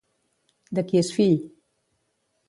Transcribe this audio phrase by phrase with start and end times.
[0.79, 1.35] De qui és fill?